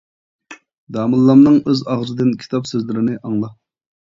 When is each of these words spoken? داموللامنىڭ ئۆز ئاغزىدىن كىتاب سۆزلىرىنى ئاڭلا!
داموللامنىڭ 0.97 1.59
ئۆز 1.67 1.83
ئاغزىدىن 1.91 2.33
كىتاب 2.45 2.67
سۆزلىرىنى 2.71 3.15
ئاڭلا! 3.21 3.53